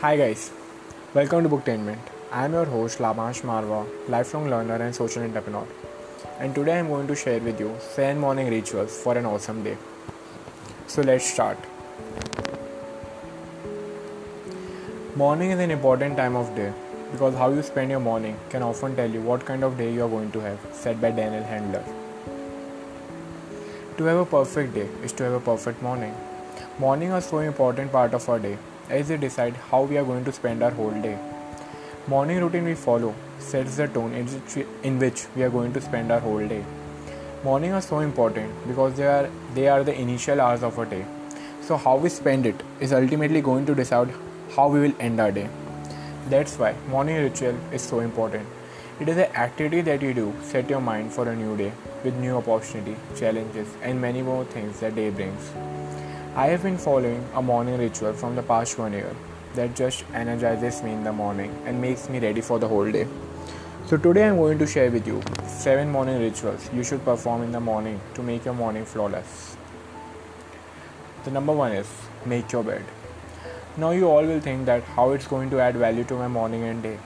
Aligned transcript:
Hi 0.00 0.16
guys, 0.16 0.52
welcome 1.12 1.42
to 1.42 1.48
Booktainment. 1.48 1.98
I 2.30 2.44
am 2.44 2.52
your 2.52 2.66
host 2.66 3.00
Labash 3.00 3.40
Marwa, 3.42 3.84
lifelong 4.08 4.48
learner 4.48 4.76
and 4.76 4.94
social 4.94 5.24
entrepreneur. 5.24 5.66
And 6.38 6.54
today 6.54 6.74
I 6.74 6.76
am 6.76 6.86
going 6.86 7.08
to 7.08 7.16
share 7.16 7.40
with 7.40 7.58
you 7.58 7.74
7 7.80 8.16
morning 8.16 8.48
rituals 8.48 8.96
for 8.96 9.18
an 9.18 9.26
awesome 9.26 9.64
day. 9.64 9.76
So 10.86 11.02
let's 11.02 11.24
start. 11.24 11.58
Morning 15.16 15.50
is 15.50 15.58
an 15.58 15.72
important 15.72 16.16
time 16.16 16.36
of 16.36 16.54
day 16.54 16.72
because 17.10 17.34
how 17.34 17.50
you 17.50 17.64
spend 17.64 17.90
your 17.90 17.98
morning 17.98 18.38
can 18.50 18.62
often 18.62 18.94
tell 18.94 19.10
you 19.10 19.20
what 19.20 19.44
kind 19.44 19.64
of 19.64 19.76
day 19.76 19.92
you 19.92 20.04
are 20.04 20.08
going 20.16 20.30
to 20.30 20.38
have, 20.38 20.60
said 20.70 21.00
by 21.00 21.10
Daniel 21.10 21.42
Handler. 21.42 21.84
To 23.96 24.04
have 24.04 24.18
a 24.18 24.26
perfect 24.26 24.74
day 24.74 24.88
is 25.02 25.12
to 25.14 25.24
have 25.24 25.32
a 25.32 25.40
perfect 25.40 25.82
morning. 25.82 26.14
Morning 26.78 27.10
are 27.10 27.20
so 27.20 27.38
important 27.40 27.90
part 27.90 28.14
of 28.14 28.28
our 28.28 28.38
day 28.38 28.56
as 28.90 29.08
they 29.08 29.16
decide 29.16 29.54
how 29.70 29.82
we 29.82 29.98
are 29.98 30.04
going 30.04 30.24
to 30.24 30.32
spend 30.32 30.62
our 30.62 30.70
whole 30.70 31.02
day. 31.02 31.18
Morning 32.06 32.40
routine 32.40 32.64
we 32.64 32.74
follow 32.74 33.14
sets 33.38 33.76
the 33.76 33.86
tone 33.88 34.12
in 34.82 34.98
which 34.98 35.26
we 35.36 35.42
are 35.42 35.50
going 35.50 35.72
to 35.72 35.80
spend 35.80 36.10
our 36.10 36.20
whole 36.20 36.46
day. 36.48 36.64
Morning 37.44 37.72
are 37.72 37.82
so 37.82 38.00
important 38.00 38.52
because 38.66 38.94
they 38.94 39.06
are 39.06 39.28
they 39.54 39.68
are 39.68 39.84
the 39.84 39.94
initial 40.00 40.40
hours 40.40 40.62
of 40.62 40.78
a 40.78 40.86
day. 40.86 41.04
So 41.60 41.76
how 41.76 41.96
we 41.96 42.08
spend 42.08 42.46
it 42.46 42.62
is 42.80 42.92
ultimately 42.92 43.42
going 43.42 43.66
to 43.66 43.74
decide 43.74 44.14
how 44.56 44.68
we 44.68 44.80
will 44.80 44.94
end 44.98 45.20
our 45.20 45.30
day. 45.30 45.48
That's 46.30 46.58
why 46.58 46.74
morning 46.88 47.22
ritual 47.22 47.56
is 47.72 47.82
so 47.82 48.00
important. 48.00 48.46
It 49.00 49.08
is 49.08 49.16
an 49.16 49.36
activity 49.36 49.82
that 49.82 50.02
you 50.02 50.14
do 50.14 50.34
set 50.42 50.68
your 50.68 50.80
mind 50.80 51.12
for 51.12 51.28
a 51.28 51.36
new 51.36 51.56
day 51.56 51.72
with 52.02 52.14
new 52.16 52.36
opportunity, 52.36 52.96
challenges 53.16 53.68
and 53.82 54.00
many 54.00 54.22
more 54.22 54.44
things 54.46 54.80
that 54.80 54.96
day 54.96 55.10
brings. 55.10 55.52
I 56.38 56.46
have 56.50 56.62
been 56.62 56.78
following 56.78 57.24
a 57.34 57.42
morning 57.42 57.78
ritual 57.78 58.12
from 58.12 58.36
the 58.36 58.44
past 58.44 58.78
one 58.78 58.92
year 58.92 59.12
that 59.54 59.74
just 59.74 60.04
energizes 60.14 60.84
me 60.84 60.92
in 60.92 61.02
the 61.02 61.12
morning 61.12 61.52
and 61.66 61.80
makes 61.80 62.08
me 62.08 62.20
ready 62.20 62.40
for 62.40 62.60
the 62.60 62.68
whole 62.68 62.92
day. 62.92 63.08
So 63.86 63.96
today 63.96 64.28
I'm 64.28 64.36
going 64.36 64.56
to 64.60 64.66
share 64.68 64.88
with 64.88 65.04
you 65.04 65.20
7 65.48 65.90
morning 65.90 66.20
rituals 66.20 66.70
you 66.72 66.84
should 66.84 67.04
perform 67.04 67.42
in 67.42 67.50
the 67.50 67.58
morning 67.58 68.00
to 68.14 68.22
make 68.22 68.44
your 68.44 68.54
morning 68.54 68.84
flawless. 68.84 69.56
The 71.24 71.32
number 71.32 71.52
1 71.52 71.72
is 71.72 71.90
make 72.24 72.52
your 72.52 72.62
bed. 72.62 72.84
Now 73.76 73.90
you 73.90 74.08
all 74.08 74.24
will 74.24 74.40
think 74.48 74.64
that 74.66 74.84
how 74.84 75.10
it's 75.10 75.26
going 75.26 75.50
to 75.50 75.58
add 75.58 75.74
value 75.74 76.04
to 76.04 76.14
my 76.24 76.28
morning 76.28 76.62
and 76.62 76.80
day. 76.84 76.98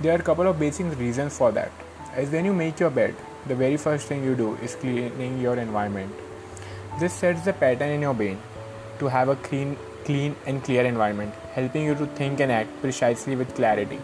There 0.00 0.16
are 0.16 0.20
a 0.22 0.30
couple 0.32 0.46
of 0.46 0.58
basic 0.58 0.98
reasons 0.98 1.36
for 1.36 1.52
that. 1.52 1.72
As 2.14 2.30
when 2.30 2.46
you 2.46 2.54
make 2.54 2.80
your 2.80 2.88
bed, 2.88 3.14
the 3.46 3.54
very 3.54 3.76
first 3.76 4.06
thing 4.06 4.24
you 4.24 4.34
do 4.34 4.54
is 4.62 4.76
cleaning 4.76 5.42
your 5.42 5.56
environment. 5.56 6.25
This 6.98 7.12
sets 7.12 7.42
the 7.44 7.52
pattern 7.52 7.90
in 7.90 8.00
your 8.00 8.14
brain 8.14 8.38
to 9.00 9.08
have 9.08 9.28
a 9.28 9.36
clean, 9.36 9.76
clean 10.06 10.34
and 10.46 10.64
clear 10.64 10.82
environment, 10.86 11.34
helping 11.52 11.84
you 11.84 11.94
to 11.94 12.06
think 12.06 12.40
and 12.40 12.50
act 12.50 12.70
precisely 12.80 13.36
with 13.36 13.54
clarity. 13.54 13.98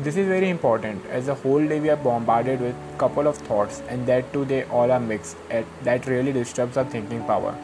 This 0.00 0.18
is 0.18 0.26
very 0.28 0.50
important 0.50 1.06
as 1.06 1.24
the 1.24 1.34
whole 1.34 1.66
day 1.66 1.80
we 1.80 1.88
are 1.88 1.96
bombarded 1.96 2.60
with 2.60 2.76
couple 2.98 3.26
of 3.26 3.38
thoughts 3.38 3.80
and 3.88 4.06
that 4.06 4.30
too 4.34 4.44
they 4.44 4.64
all 4.64 4.92
are 4.92 5.00
mixed 5.00 5.38
that 5.48 6.06
really 6.06 6.30
disturbs 6.30 6.76
our 6.76 6.84
thinking 6.84 7.24
power. 7.24 7.56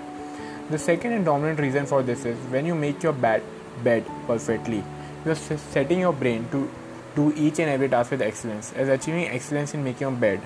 The 0.71 0.79
second 0.79 1.13
and 1.13 1.25
dominant 1.27 1.61
reason 1.61 1.85
for 1.85 2.03
this 2.03 2.25
is 2.25 2.39
when 2.49 2.65
you 2.65 2.75
make 2.75 3.03
your 3.03 3.13
bed, 3.13 3.43
bed 3.85 4.07
perfectly, 4.27 4.83
you 5.27 5.33
are 5.33 5.35
setting 5.35 6.01
your 6.01 6.15
brain 6.15 6.49
to 6.51 6.71
do 7.15 7.31
each 7.37 7.59
and 7.59 7.69
every 7.69 7.91
task 7.91 8.11
with 8.11 8.23
excellence 8.23 8.73
as 8.73 8.89
achieving 8.89 9.29
excellence 9.29 9.75
in 9.75 9.85
making 9.85 10.09
your 10.09 10.13
bed 10.13 10.41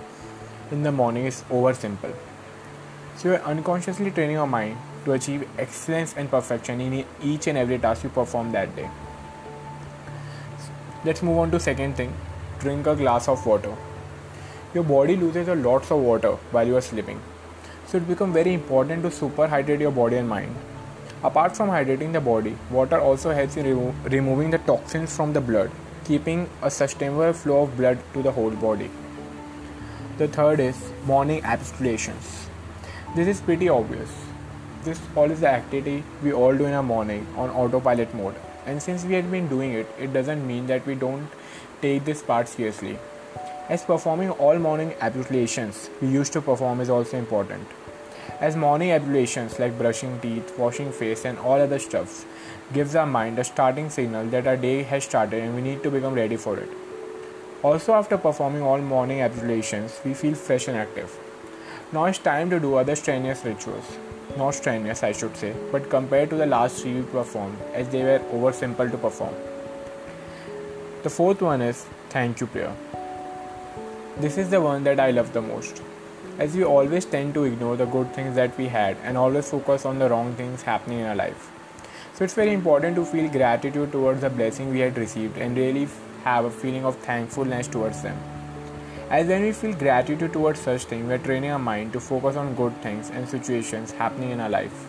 in 0.72 0.82
the 0.82 0.90
morning 0.90 1.26
is 1.26 1.44
over 1.48 1.72
simple. 1.72 2.12
So 3.16 3.28
you 3.28 3.34
are 3.36 3.42
unconsciously 3.42 4.10
training 4.10 4.36
your 4.36 4.46
mind 4.46 4.76
to 5.04 5.12
achieve 5.12 5.48
excellence 5.58 6.14
and 6.16 6.30
perfection 6.30 6.80
in 6.80 7.04
each 7.22 7.46
and 7.46 7.56
every 7.56 7.78
task 7.78 8.04
you 8.04 8.10
perform 8.10 8.52
that 8.52 8.74
day. 8.74 8.90
Let's 11.04 11.22
move 11.22 11.38
on 11.38 11.50
to 11.52 11.60
second 11.60 11.96
thing. 11.96 12.12
Drink 12.58 12.86
a 12.86 12.96
glass 12.96 13.28
of 13.28 13.44
water. 13.46 13.74
Your 14.74 14.84
body 14.84 15.16
loses 15.16 15.48
a 15.48 15.54
lots 15.54 15.90
of 15.90 15.98
water 16.00 16.32
while 16.50 16.66
you 16.66 16.76
are 16.76 16.80
sleeping. 16.80 17.20
So 17.86 17.98
it 17.98 18.08
becomes 18.08 18.34
very 18.34 18.54
important 18.54 19.02
to 19.02 19.10
super 19.10 19.46
hydrate 19.46 19.80
your 19.80 19.92
body 19.92 20.16
and 20.16 20.28
mind. 20.28 20.54
Apart 21.22 21.56
from 21.56 21.68
hydrating 21.68 22.12
the 22.12 22.20
body, 22.20 22.56
water 22.70 23.00
also 23.00 23.30
helps 23.30 23.56
in 23.56 23.66
remo- 23.66 23.94
removing 24.04 24.50
the 24.50 24.58
toxins 24.58 25.14
from 25.14 25.32
the 25.32 25.40
blood, 25.40 25.70
keeping 26.04 26.48
a 26.62 26.70
sustainable 26.70 27.32
flow 27.32 27.62
of 27.62 27.76
blood 27.76 27.98
to 28.14 28.22
the 28.22 28.32
whole 28.32 28.50
body. 28.50 28.90
The 30.18 30.28
third 30.28 30.60
is 30.60 30.76
morning 31.06 31.42
ablutions. 31.44 32.43
This 33.16 33.28
is 33.28 33.40
pretty 33.40 33.68
obvious. 33.68 34.10
This 34.82 35.00
all 35.14 35.30
is 35.30 35.38
the 35.38 35.48
activity 35.48 36.02
we 36.20 36.32
all 36.32 36.56
do 36.56 36.64
in 36.66 36.72
our 36.72 36.82
morning 36.82 37.24
on 37.36 37.48
autopilot 37.48 38.12
mode. 38.12 38.34
And 38.66 38.82
since 38.82 39.04
we 39.04 39.14
had 39.14 39.30
been 39.30 39.46
doing 39.46 39.72
it, 39.72 39.86
it 40.00 40.12
doesn't 40.12 40.44
mean 40.44 40.66
that 40.66 40.84
we 40.84 40.96
don't 40.96 41.28
take 41.80 42.04
this 42.04 42.22
part 42.22 42.48
seriously. 42.48 42.98
As 43.68 43.84
performing 43.84 44.30
all 44.30 44.58
morning 44.58 44.94
ablutions 45.00 45.90
we 46.02 46.08
used 46.08 46.32
to 46.32 46.40
perform 46.40 46.80
is 46.80 46.90
also 46.90 47.16
important. 47.16 47.68
As 48.40 48.56
morning 48.56 48.90
ablutions 48.90 49.60
like 49.60 49.78
brushing 49.78 50.18
teeth, 50.18 50.58
washing 50.58 50.90
face 50.90 51.24
and 51.24 51.38
all 51.38 51.60
other 51.60 51.78
stuffs 51.78 52.24
gives 52.72 52.96
our 52.96 53.06
mind 53.06 53.38
a 53.38 53.44
starting 53.44 53.90
signal 53.90 54.26
that 54.30 54.48
our 54.48 54.56
day 54.56 54.82
has 54.82 55.04
started 55.04 55.40
and 55.40 55.54
we 55.54 55.62
need 55.62 55.84
to 55.84 55.90
become 55.92 56.14
ready 56.14 56.36
for 56.36 56.58
it. 56.58 56.68
Also, 57.62 57.94
after 57.94 58.18
performing 58.18 58.62
all 58.62 58.78
morning 58.78 59.20
ablutions, 59.20 60.00
we 60.04 60.14
feel 60.14 60.34
fresh 60.34 60.66
and 60.66 60.76
active. 60.76 61.16
Now 61.94 62.06
it's 62.06 62.18
time 62.18 62.50
to 62.50 62.58
do 62.58 62.74
other 62.74 62.96
strenuous 62.96 63.44
rituals. 63.44 63.88
Not 64.36 64.56
strenuous, 64.56 65.04
I 65.04 65.12
should 65.12 65.36
say, 65.36 65.54
but 65.70 65.88
compared 65.88 66.30
to 66.30 66.36
the 66.36 66.46
last 66.46 66.82
three 66.82 66.94
we 66.94 67.02
performed, 67.02 67.56
as 67.72 67.88
they 67.88 68.02
were 68.02 68.20
over 68.32 68.52
simple 68.52 68.90
to 68.90 68.98
perform. 68.98 69.32
The 71.04 71.10
fourth 71.10 71.40
one 71.40 71.62
is 71.62 71.86
thank 72.08 72.40
you 72.40 72.48
prayer. 72.48 72.74
This 74.16 74.38
is 74.38 74.50
the 74.50 74.60
one 74.60 74.82
that 74.82 74.98
I 74.98 75.12
love 75.12 75.32
the 75.32 75.40
most, 75.40 75.82
as 76.40 76.56
we 76.56 76.64
always 76.64 77.04
tend 77.04 77.32
to 77.34 77.44
ignore 77.44 77.76
the 77.76 77.86
good 77.86 78.12
things 78.12 78.34
that 78.34 78.58
we 78.58 78.66
had 78.66 78.96
and 79.04 79.16
always 79.16 79.48
focus 79.48 79.86
on 79.86 80.00
the 80.00 80.10
wrong 80.10 80.34
things 80.34 80.62
happening 80.62 80.98
in 80.98 81.06
our 81.06 81.14
life. 81.14 81.48
So 82.14 82.24
it's 82.24 82.34
very 82.34 82.54
important 82.54 82.96
to 82.96 83.04
feel 83.04 83.30
gratitude 83.30 83.92
towards 83.92 84.22
the 84.22 84.30
blessing 84.30 84.72
we 84.72 84.80
had 84.80 84.98
received 84.98 85.38
and 85.38 85.56
really 85.56 85.86
have 86.24 86.44
a 86.44 86.50
feeling 86.50 86.84
of 86.84 86.96
thankfulness 86.96 87.68
towards 87.68 88.02
them. 88.02 88.18
As 89.14 89.28
when 89.28 89.42
we 89.42 89.52
feel 89.52 89.72
gratitude 89.72 90.32
towards 90.32 90.58
such 90.58 90.86
things, 90.86 91.06
we 91.06 91.14
are 91.14 91.18
training 91.18 91.52
our 91.52 91.58
mind 91.60 91.92
to 91.92 92.00
focus 92.00 92.34
on 92.34 92.56
good 92.56 92.76
things 92.82 93.10
and 93.10 93.28
situations 93.28 93.92
happening 93.92 94.30
in 94.32 94.40
our 94.40 94.48
life. 94.48 94.86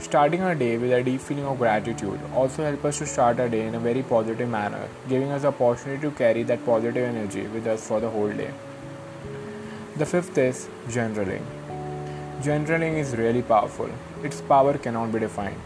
Starting 0.00 0.42
our 0.42 0.56
day 0.56 0.76
with 0.76 0.92
a 0.92 1.04
deep 1.04 1.20
feeling 1.20 1.44
of 1.44 1.58
gratitude 1.58 2.18
also 2.34 2.64
helps 2.64 2.84
us 2.86 2.98
to 2.98 3.06
start 3.06 3.38
our 3.38 3.48
day 3.48 3.64
in 3.68 3.76
a 3.76 3.78
very 3.78 4.02
positive 4.02 4.48
manner, 4.48 4.88
giving 5.08 5.30
us 5.30 5.42
the 5.42 5.48
opportunity 5.48 6.02
to 6.02 6.10
carry 6.10 6.42
that 6.42 6.66
positive 6.66 7.04
energy 7.04 7.46
with 7.46 7.68
us 7.68 7.86
for 7.86 8.00
the 8.00 8.10
whole 8.10 8.32
day. 8.32 8.50
The 9.98 10.06
fifth 10.06 10.36
is 10.36 10.68
journaling. 10.88 11.46
Journaling 12.40 12.98
is 12.98 13.16
really 13.16 13.42
powerful. 13.42 13.88
Its 14.24 14.40
power 14.40 14.76
cannot 14.78 15.12
be 15.12 15.20
defined. 15.20 15.60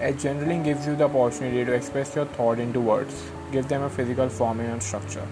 As 0.00 0.16
journaling 0.16 0.64
gives 0.64 0.88
you 0.88 0.96
the 0.96 1.04
opportunity 1.04 1.64
to 1.64 1.72
express 1.72 2.16
your 2.16 2.24
thought 2.24 2.58
into 2.58 2.80
words, 2.80 3.30
give 3.52 3.68
them 3.68 3.82
a 3.82 3.90
physical 3.90 4.28
form 4.28 4.58
and 4.58 4.82
structure. 4.82 5.28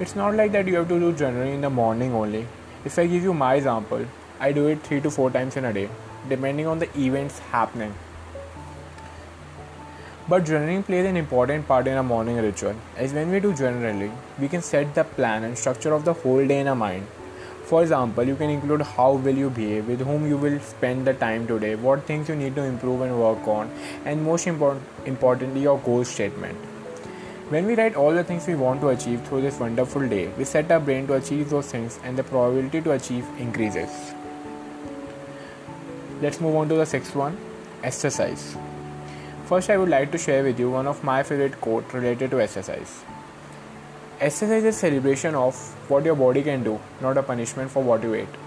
It's 0.00 0.16
not 0.16 0.34
like 0.34 0.52
that 0.52 0.66
you 0.66 0.76
have 0.76 0.88
to 0.88 0.98
do 0.98 1.12
journaling 1.12 1.54
in 1.54 1.60
the 1.60 1.68
morning 1.68 2.14
only. 2.14 2.46
If 2.84 2.98
I 2.98 3.06
give 3.06 3.22
you 3.22 3.34
my 3.34 3.56
example, 3.56 4.06
I 4.40 4.50
do 4.50 4.66
it 4.68 4.82
3 4.82 5.02
to 5.02 5.10
4 5.10 5.30
times 5.30 5.56
in 5.56 5.66
a 5.66 5.72
day, 5.72 5.88
depending 6.30 6.66
on 6.66 6.78
the 6.78 6.88
events 6.98 7.38
happening. 7.38 7.94
But 10.28 10.44
journaling 10.44 10.84
plays 10.86 11.04
an 11.04 11.18
important 11.18 11.68
part 11.68 11.86
in 11.86 11.98
a 11.98 12.02
morning 12.02 12.36
ritual, 12.38 12.74
as 12.96 13.12
when 13.12 13.30
we 13.30 13.38
do 13.38 13.52
journaling, 13.52 14.12
we 14.40 14.48
can 14.48 14.62
set 14.62 14.94
the 14.94 15.04
plan 15.04 15.44
and 15.44 15.58
structure 15.58 15.92
of 15.92 16.06
the 16.06 16.14
whole 16.14 16.46
day 16.46 16.60
in 16.60 16.68
our 16.68 16.74
mind. 16.74 17.06
For 17.64 17.82
example, 17.82 18.24
you 18.24 18.34
can 18.34 18.48
include 18.48 18.80
how 18.82 19.12
will 19.12 19.36
you 19.36 19.50
behave, 19.50 19.86
with 19.86 20.00
whom 20.00 20.26
you 20.26 20.38
will 20.38 20.58
spend 20.60 21.06
the 21.06 21.14
time 21.14 21.46
today, 21.46 21.74
what 21.74 22.04
things 22.04 22.30
you 22.30 22.34
need 22.34 22.54
to 22.54 22.62
improve 22.62 23.02
and 23.02 23.20
work 23.20 23.46
on, 23.46 23.70
and 24.06 24.24
most 24.24 24.46
important, 24.46 24.84
importantly, 25.04 25.60
your 25.60 25.78
goal 25.78 26.02
statement. 26.02 26.56
When 27.52 27.66
we 27.66 27.74
write 27.74 27.96
all 27.96 28.14
the 28.14 28.24
things 28.24 28.46
we 28.46 28.54
want 28.54 28.80
to 28.80 28.88
achieve 28.88 29.20
through 29.26 29.42
this 29.42 29.60
wonderful 29.60 30.08
day, 30.08 30.28
we 30.38 30.44
set 30.44 30.70
our 30.72 30.80
brain 30.80 31.06
to 31.08 31.16
achieve 31.16 31.50
those 31.50 31.66
things 31.70 31.98
and 32.02 32.16
the 32.16 32.24
probability 32.24 32.80
to 32.80 32.92
achieve 32.92 33.26
increases. 33.38 34.14
Let's 36.22 36.40
move 36.40 36.56
on 36.56 36.70
to 36.70 36.76
the 36.76 36.86
sixth 36.86 37.14
one 37.14 37.36
exercise. 37.82 38.56
First, 39.44 39.68
I 39.68 39.76
would 39.76 39.90
like 39.90 40.10
to 40.12 40.16
share 40.16 40.42
with 40.42 40.58
you 40.58 40.70
one 40.70 40.86
of 40.86 41.04
my 41.04 41.22
favorite 41.22 41.60
quote 41.60 41.92
related 41.92 42.30
to 42.30 42.40
exercise. 42.40 43.04
Exercise 44.18 44.64
is 44.64 44.78
celebration 44.78 45.34
of 45.34 45.54
what 45.90 46.06
your 46.06 46.14
body 46.14 46.42
can 46.42 46.64
do, 46.64 46.80
not 47.02 47.18
a 47.18 47.22
punishment 47.22 47.70
for 47.70 47.82
what 47.82 48.02
you 48.02 48.14
ate. 48.14 48.40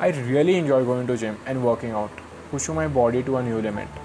I 0.00 0.08
really 0.30 0.56
enjoy 0.56 0.82
going 0.82 1.06
to 1.08 1.18
gym 1.18 1.36
and 1.44 1.62
working 1.62 1.90
out, 1.90 2.24
pushing 2.50 2.74
my 2.74 2.88
body 2.88 3.22
to 3.24 3.36
a 3.36 3.42
new 3.42 3.60
limit. 3.60 4.01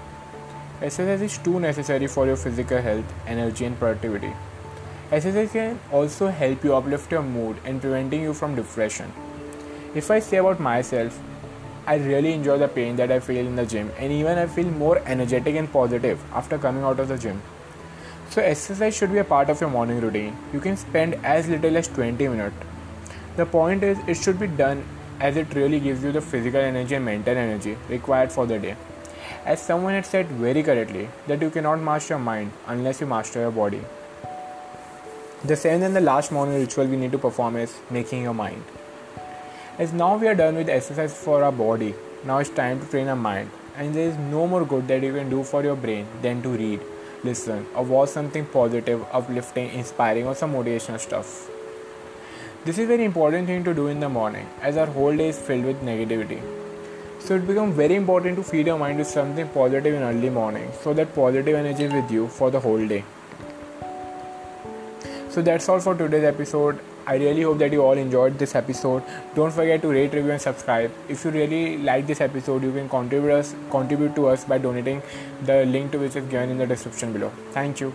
Exercise 0.80 1.22
is 1.22 1.38
too 1.38 1.58
necessary 1.58 2.06
for 2.06 2.24
your 2.24 2.36
physical 2.36 2.80
health, 2.80 3.04
energy, 3.26 3.64
and 3.64 3.76
productivity. 3.76 4.32
Exercise 5.10 5.50
can 5.50 5.80
also 5.90 6.28
help 6.28 6.62
you 6.62 6.72
uplift 6.72 7.10
your 7.10 7.22
mood 7.22 7.56
and 7.64 7.80
preventing 7.80 8.22
you 8.22 8.32
from 8.32 8.54
depression. 8.54 9.12
If 9.96 10.08
I 10.12 10.20
say 10.20 10.36
about 10.36 10.60
myself, 10.60 11.18
I 11.84 11.96
really 11.96 12.32
enjoy 12.32 12.58
the 12.58 12.68
pain 12.68 12.94
that 12.94 13.10
I 13.10 13.18
feel 13.18 13.44
in 13.44 13.56
the 13.56 13.66
gym, 13.66 13.90
and 13.98 14.12
even 14.12 14.38
I 14.38 14.46
feel 14.46 14.66
more 14.66 15.02
energetic 15.04 15.56
and 15.56 15.72
positive 15.72 16.22
after 16.32 16.58
coming 16.58 16.84
out 16.84 17.00
of 17.00 17.08
the 17.08 17.18
gym. 17.18 17.42
So, 18.30 18.40
exercise 18.40 18.96
should 18.96 19.10
be 19.10 19.18
a 19.18 19.24
part 19.24 19.50
of 19.50 19.60
your 19.60 19.70
morning 19.70 20.00
routine. 20.00 20.36
You 20.52 20.60
can 20.60 20.76
spend 20.76 21.14
as 21.24 21.48
little 21.48 21.76
as 21.76 21.88
20 21.88 22.28
minutes. 22.28 22.54
The 23.36 23.46
point 23.46 23.82
is, 23.82 23.98
it 24.06 24.16
should 24.16 24.38
be 24.38 24.46
done 24.46 24.84
as 25.18 25.36
it 25.36 25.52
really 25.54 25.80
gives 25.80 26.04
you 26.04 26.12
the 26.12 26.20
physical 26.20 26.60
energy 26.60 26.94
and 26.94 27.04
mental 27.04 27.36
energy 27.36 27.76
required 27.88 28.30
for 28.30 28.46
the 28.46 28.60
day. 28.60 28.76
As 29.44 29.60
someone 29.60 29.94
had 29.94 30.06
said 30.06 30.26
very 30.26 30.62
correctly, 30.62 31.08
that 31.26 31.40
you 31.40 31.50
cannot 31.50 31.80
master 31.80 32.14
your 32.14 32.18
mind 32.18 32.52
unless 32.66 33.00
you 33.00 33.06
master 33.06 33.40
your 33.40 33.50
body. 33.50 33.80
The 35.44 35.56
seventh 35.56 35.84
and 35.84 35.94
the 35.94 36.00
last 36.00 36.32
morning 36.32 36.60
ritual 36.60 36.86
we 36.86 36.96
need 36.96 37.12
to 37.12 37.18
perform 37.18 37.56
is 37.56 37.78
making 37.90 38.22
your 38.22 38.34
mind. 38.34 38.62
As 39.78 39.92
now 39.92 40.16
we 40.16 40.26
are 40.26 40.34
done 40.34 40.56
with 40.56 40.68
exercise 40.68 41.14
for 41.16 41.44
our 41.44 41.52
body, 41.52 41.94
now 42.24 42.38
it's 42.38 42.50
time 42.50 42.80
to 42.80 42.86
train 42.86 43.08
our 43.08 43.14
mind. 43.14 43.50
And 43.76 43.94
there 43.94 44.08
is 44.08 44.16
no 44.16 44.48
more 44.48 44.64
good 44.64 44.88
that 44.88 45.04
you 45.04 45.12
can 45.14 45.30
do 45.30 45.44
for 45.44 45.62
your 45.62 45.76
brain 45.76 46.06
than 46.20 46.42
to 46.42 46.48
read, 46.48 46.80
listen, 47.22 47.64
or 47.76 47.84
watch 47.84 48.08
something 48.08 48.44
positive, 48.46 49.06
uplifting, 49.12 49.70
inspiring, 49.70 50.26
or 50.26 50.34
some 50.34 50.52
motivational 50.52 50.98
stuff. 50.98 51.48
This 52.64 52.76
is 52.76 52.88
very 52.88 53.04
important 53.04 53.46
thing 53.46 53.62
to 53.62 53.72
do 53.72 53.86
in 53.86 54.00
the 54.00 54.08
morning 54.08 54.48
as 54.60 54.76
our 54.76 54.86
whole 54.86 55.16
day 55.16 55.28
is 55.28 55.38
filled 55.38 55.64
with 55.64 55.80
negativity. 55.82 56.42
So 57.20 57.34
it 57.34 57.46
becomes 57.46 57.76
very 57.76 57.94
important 57.94 58.36
to 58.36 58.42
feed 58.42 58.66
your 58.66 58.78
mind 58.78 58.98
with 58.98 59.06
something 59.06 59.48
positive 59.48 59.94
in 59.94 60.02
early 60.02 60.30
morning 60.30 60.70
so 60.82 60.94
that 60.94 61.14
positive 61.14 61.54
energy 61.54 61.84
is 61.84 61.92
with 61.92 62.10
you 62.10 62.28
for 62.28 62.50
the 62.50 62.60
whole 62.60 62.86
day. 62.86 63.04
So 65.28 65.42
that's 65.42 65.68
all 65.68 65.78
for 65.80 65.94
today's 65.94 66.24
episode. 66.24 66.80
I 67.06 67.16
really 67.16 67.42
hope 67.42 67.58
that 67.58 67.72
you 67.72 67.82
all 67.82 67.92
enjoyed 67.92 68.38
this 68.38 68.54
episode. 68.54 69.02
Don't 69.34 69.50
forget 69.50 69.82
to 69.82 69.88
rate, 69.88 70.12
review, 70.12 70.32
and 70.32 70.40
subscribe. 70.40 70.90
If 71.08 71.24
you 71.24 71.30
really 71.30 71.78
like 71.78 72.06
this 72.06 72.20
episode, 72.20 72.62
you 72.62 72.72
can 72.72 72.88
contribute 72.88 73.32
us 73.32 73.54
contribute 73.70 74.14
to 74.16 74.26
us 74.28 74.44
by 74.44 74.58
donating. 74.58 75.02
The 75.42 75.64
link 75.66 75.92
to 75.92 75.98
which 75.98 76.16
is 76.16 76.24
given 76.26 76.50
in 76.50 76.58
the 76.58 76.66
description 76.66 77.12
below. 77.12 77.32
Thank 77.52 77.80
you. 77.80 77.94